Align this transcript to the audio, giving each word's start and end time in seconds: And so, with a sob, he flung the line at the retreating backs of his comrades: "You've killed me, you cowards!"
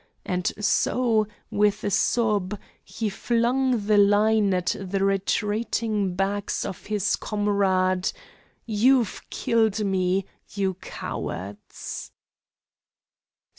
And 0.25 0.51
so, 0.59 1.27
with 1.51 1.83
a 1.83 1.91
sob, 1.91 2.57
he 2.83 3.07
flung 3.07 3.85
the 3.85 3.99
line 3.99 4.51
at 4.51 4.75
the 4.79 5.05
retreating 5.05 6.15
backs 6.15 6.65
of 6.65 6.87
his 6.87 7.15
comrades: 7.15 8.11
"You've 8.65 9.21
killed 9.29 9.85
me, 9.85 10.25
you 10.55 10.73
cowards!" 10.81 12.09